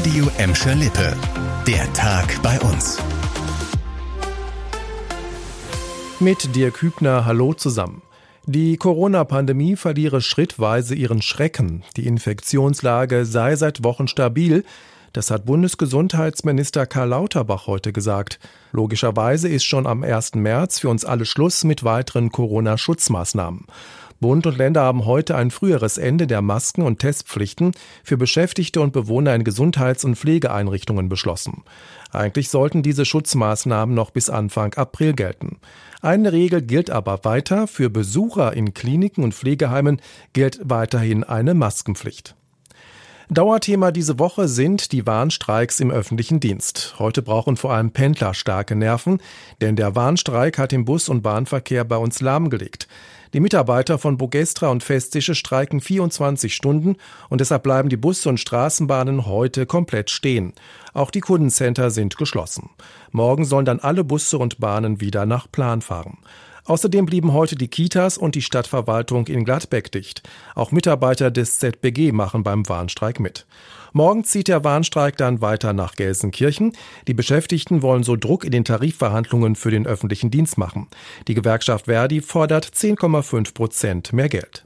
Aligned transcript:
Radio 0.00 0.30
Emscher 0.38 0.74
Lippe. 0.76 1.14
Der 1.66 1.92
Tag 1.92 2.40
bei 2.42 2.58
uns. 2.60 2.96
Mit 6.18 6.56
Dirk 6.56 6.80
Hübner, 6.80 7.26
hallo 7.26 7.52
zusammen. 7.52 8.00
Die 8.46 8.78
Corona-Pandemie 8.78 9.76
verliere 9.76 10.22
schrittweise 10.22 10.94
ihren 10.94 11.20
Schrecken. 11.20 11.82
Die 11.98 12.06
Infektionslage 12.06 13.26
sei 13.26 13.56
seit 13.56 13.84
Wochen 13.84 14.08
stabil. 14.08 14.64
Das 15.12 15.30
hat 15.30 15.44
Bundesgesundheitsminister 15.44 16.86
Karl 16.86 17.10
Lauterbach 17.10 17.66
heute 17.66 17.92
gesagt. 17.92 18.38
Logischerweise 18.72 19.50
ist 19.50 19.64
schon 19.64 19.86
am 19.86 20.02
1. 20.02 20.34
März 20.36 20.78
für 20.78 20.88
uns 20.88 21.04
alle 21.04 21.26
Schluss 21.26 21.62
mit 21.62 21.84
weiteren 21.84 22.32
Corona-Schutzmaßnahmen. 22.32 23.66
Bund 24.20 24.46
und 24.46 24.58
Länder 24.58 24.82
haben 24.82 25.06
heute 25.06 25.34
ein 25.34 25.50
früheres 25.50 25.96
Ende 25.96 26.26
der 26.26 26.42
Masken- 26.42 26.82
und 26.82 26.98
Testpflichten 26.98 27.72
für 28.04 28.18
Beschäftigte 28.18 28.82
und 28.82 28.92
Bewohner 28.92 29.34
in 29.34 29.44
Gesundheits- 29.44 30.04
und 30.04 30.16
Pflegeeinrichtungen 30.16 31.08
beschlossen. 31.08 31.64
Eigentlich 32.12 32.50
sollten 32.50 32.82
diese 32.82 33.06
Schutzmaßnahmen 33.06 33.94
noch 33.94 34.10
bis 34.10 34.28
Anfang 34.28 34.74
April 34.74 35.14
gelten. 35.14 35.58
Eine 36.02 36.32
Regel 36.32 36.60
gilt 36.60 36.90
aber 36.90 37.24
weiter. 37.24 37.66
Für 37.66 37.88
Besucher 37.88 38.52
in 38.52 38.74
Kliniken 38.74 39.24
und 39.24 39.34
Pflegeheimen 39.34 40.02
gilt 40.34 40.60
weiterhin 40.64 41.24
eine 41.24 41.54
Maskenpflicht. 41.54 42.36
Dauerthema 43.32 43.92
diese 43.92 44.18
Woche 44.18 44.48
sind 44.48 44.90
die 44.90 45.06
Warnstreiks 45.06 45.78
im 45.78 45.92
öffentlichen 45.92 46.40
Dienst. 46.40 46.96
Heute 46.98 47.22
brauchen 47.22 47.56
vor 47.56 47.72
allem 47.72 47.92
Pendler 47.92 48.34
starke 48.34 48.74
Nerven, 48.74 49.22
denn 49.60 49.76
der 49.76 49.94
Warnstreik 49.94 50.58
hat 50.58 50.72
den 50.72 50.84
Bus- 50.84 51.08
und 51.08 51.22
Bahnverkehr 51.22 51.84
bei 51.84 51.96
uns 51.96 52.20
lahmgelegt. 52.20 52.88
Die 53.32 53.38
Mitarbeiter 53.38 53.98
von 53.98 54.16
Bogestra 54.16 54.66
und 54.66 54.82
Festische 54.82 55.36
streiken 55.36 55.80
24 55.80 56.52
Stunden 56.52 56.96
und 57.28 57.40
deshalb 57.40 57.62
bleiben 57.62 57.88
die 57.88 57.96
Busse 57.96 58.28
und 58.28 58.40
Straßenbahnen 58.40 59.26
heute 59.26 59.64
komplett 59.64 60.10
stehen. 60.10 60.52
Auch 60.92 61.12
die 61.12 61.20
Kundencenter 61.20 61.90
sind 61.90 62.16
geschlossen. 62.16 62.70
Morgen 63.12 63.44
sollen 63.44 63.64
dann 63.64 63.78
alle 63.78 64.02
Busse 64.02 64.38
und 64.38 64.58
Bahnen 64.58 65.00
wieder 65.00 65.24
nach 65.24 65.48
Plan 65.48 65.82
fahren. 65.82 66.18
Außerdem 66.64 67.06
blieben 67.06 67.32
heute 67.32 67.56
die 67.56 67.68
Kitas 67.68 68.18
und 68.18 68.34
die 68.34 68.42
Stadtverwaltung 68.42 69.26
in 69.26 69.44
Gladbeck 69.44 69.90
dicht. 69.92 70.22
Auch 70.54 70.72
Mitarbeiter 70.72 71.30
des 71.30 71.58
ZBG 71.58 72.12
machen 72.12 72.42
beim 72.42 72.68
Warnstreik 72.68 73.20
mit. 73.20 73.46
Morgen 73.92 74.24
zieht 74.24 74.48
der 74.48 74.62
Warnstreik 74.62 75.16
dann 75.16 75.40
weiter 75.40 75.72
nach 75.72 75.96
Gelsenkirchen. 75.96 76.72
Die 77.08 77.14
Beschäftigten 77.14 77.82
wollen 77.82 78.04
so 78.04 78.16
Druck 78.16 78.44
in 78.44 78.52
den 78.52 78.64
Tarifverhandlungen 78.64 79.56
für 79.56 79.70
den 79.70 79.86
öffentlichen 79.86 80.30
Dienst 80.30 80.58
machen. 80.58 80.86
Die 81.26 81.34
Gewerkschaft 81.34 81.86
Verdi 81.86 82.20
fordert 82.20 82.66
10,5 82.66 83.54
Prozent 83.54 84.12
mehr 84.12 84.28
Geld. 84.28 84.64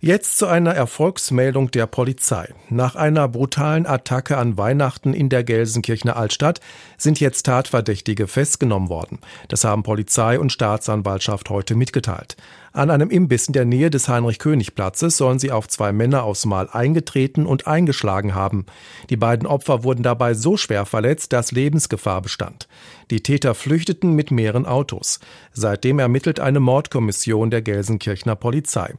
Jetzt 0.00 0.36
zu 0.36 0.46
einer 0.46 0.74
Erfolgsmeldung 0.74 1.70
der 1.70 1.86
Polizei. 1.86 2.52
Nach 2.68 2.96
einer 2.96 3.28
brutalen 3.28 3.86
Attacke 3.86 4.36
an 4.36 4.58
Weihnachten 4.58 5.14
in 5.14 5.30
der 5.30 5.42
Gelsenkirchener 5.42 6.16
Altstadt 6.16 6.60
sind 6.98 7.18
jetzt 7.18 7.46
Tatverdächtige 7.46 8.26
festgenommen 8.26 8.90
worden. 8.90 9.20
Das 9.48 9.64
haben 9.64 9.84
Polizei 9.84 10.38
und 10.38 10.52
Staatsanwaltschaft 10.52 11.48
heute 11.48 11.74
mitgeteilt. 11.74 12.36
An 12.76 12.90
einem 12.90 13.08
Imbiss 13.08 13.46
in 13.46 13.54
der 13.54 13.64
Nähe 13.64 13.88
des 13.88 14.06
Heinrich-König-Platzes 14.06 15.16
sollen 15.16 15.38
sie 15.38 15.50
auf 15.50 15.66
zwei 15.66 15.92
Männer 15.92 16.24
aus 16.24 16.44
Mal 16.44 16.68
eingetreten 16.70 17.46
und 17.46 17.66
eingeschlagen 17.66 18.34
haben. 18.34 18.66
Die 19.08 19.16
beiden 19.16 19.46
Opfer 19.46 19.82
wurden 19.82 20.02
dabei 20.02 20.34
so 20.34 20.58
schwer 20.58 20.84
verletzt, 20.84 21.32
dass 21.32 21.52
Lebensgefahr 21.52 22.20
bestand. 22.20 22.68
Die 23.10 23.22
Täter 23.22 23.54
flüchteten 23.54 24.12
mit 24.12 24.30
mehreren 24.30 24.66
Autos. 24.66 25.20
Seitdem 25.52 25.98
ermittelt 25.98 26.38
eine 26.38 26.60
Mordkommission 26.60 27.50
der 27.50 27.62
Gelsenkirchener 27.62 28.36
Polizei. 28.36 28.92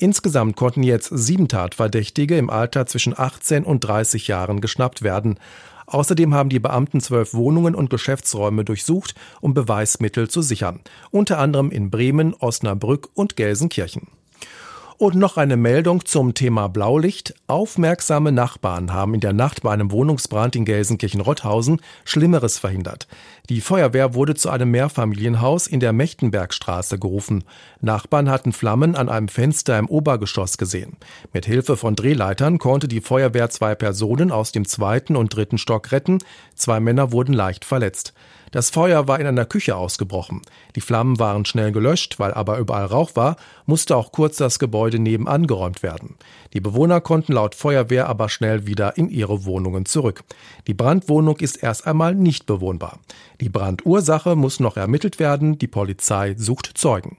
Insgesamt 0.00 0.54
konnten 0.54 0.84
jetzt 0.84 1.10
sieben 1.12 1.48
Tatverdächtige 1.48 2.38
im 2.38 2.50
Alter 2.50 2.86
zwischen 2.86 3.18
18 3.18 3.64
und 3.64 3.80
30 3.80 4.28
Jahren 4.28 4.60
geschnappt 4.60 5.02
werden. 5.02 5.40
Außerdem 5.86 6.34
haben 6.34 6.50
die 6.50 6.60
Beamten 6.60 7.00
zwölf 7.00 7.34
Wohnungen 7.34 7.74
und 7.74 7.90
Geschäftsräume 7.90 8.64
durchsucht, 8.64 9.16
um 9.40 9.54
Beweismittel 9.54 10.30
zu 10.30 10.40
sichern. 10.40 10.80
Unter 11.10 11.38
anderem 11.38 11.72
in 11.72 11.90
Bremen, 11.90 12.32
Osnabrück 12.34 13.08
und 13.14 13.34
Gelsenkirchen. 13.34 14.06
Und 15.00 15.14
noch 15.14 15.36
eine 15.36 15.56
Meldung 15.56 16.06
zum 16.06 16.34
Thema 16.34 16.66
Blaulicht. 16.66 17.32
Aufmerksame 17.46 18.32
Nachbarn 18.32 18.92
haben 18.92 19.14
in 19.14 19.20
der 19.20 19.32
Nacht 19.32 19.62
bei 19.62 19.70
einem 19.72 19.92
Wohnungsbrand 19.92 20.56
in 20.56 20.64
Gelsenkirchen-Rotthausen 20.64 21.80
Schlimmeres 22.04 22.58
verhindert. 22.58 23.06
Die 23.48 23.60
Feuerwehr 23.60 24.14
wurde 24.14 24.34
zu 24.34 24.50
einem 24.50 24.72
Mehrfamilienhaus 24.72 25.68
in 25.68 25.78
der 25.78 25.92
Mechtenbergstraße 25.92 26.98
gerufen. 26.98 27.44
Nachbarn 27.80 28.28
hatten 28.28 28.52
Flammen 28.52 28.96
an 28.96 29.08
einem 29.08 29.28
Fenster 29.28 29.78
im 29.78 29.88
Obergeschoss 29.88 30.58
gesehen. 30.58 30.96
Mit 31.32 31.46
Hilfe 31.46 31.76
von 31.76 31.94
Drehleitern 31.94 32.58
konnte 32.58 32.88
die 32.88 33.00
Feuerwehr 33.00 33.50
zwei 33.50 33.76
Personen 33.76 34.32
aus 34.32 34.50
dem 34.50 34.66
zweiten 34.66 35.14
und 35.14 35.32
dritten 35.32 35.58
Stock 35.58 35.92
retten. 35.92 36.18
Zwei 36.56 36.80
Männer 36.80 37.12
wurden 37.12 37.34
leicht 37.34 37.64
verletzt. 37.64 38.14
Das 38.50 38.70
Feuer 38.70 39.08
war 39.08 39.20
in 39.20 39.26
einer 39.26 39.44
Küche 39.44 39.76
ausgebrochen. 39.76 40.42
Die 40.74 40.80
Flammen 40.80 41.18
waren 41.18 41.44
schnell 41.44 41.72
gelöscht, 41.72 42.18
weil 42.18 42.32
aber 42.32 42.58
überall 42.58 42.86
Rauch 42.86 43.14
war, 43.14 43.36
musste 43.66 43.96
auch 43.96 44.12
kurz 44.12 44.36
das 44.36 44.58
Gebäude 44.58 44.98
nebenan 44.98 45.46
geräumt 45.46 45.82
werden. 45.82 46.16
Die 46.52 46.60
Bewohner 46.60 47.00
konnten 47.00 47.34
laut 47.34 47.54
Feuerwehr 47.54 48.08
aber 48.08 48.28
schnell 48.28 48.66
wieder 48.66 48.96
in 48.96 49.10
ihre 49.10 49.44
Wohnungen 49.44 49.84
zurück. 49.84 50.24
Die 50.66 50.74
Brandwohnung 50.74 51.36
ist 51.36 51.62
erst 51.62 51.86
einmal 51.86 52.14
nicht 52.14 52.46
bewohnbar. 52.46 52.98
Die 53.40 53.50
Brandursache 53.50 54.36
muss 54.36 54.60
noch 54.60 54.76
ermittelt 54.76 55.18
werden, 55.18 55.58
die 55.58 55.68
Polizei 55.68 56.34
sucht 56.38 56.72
Zeugen. 56.74 57.18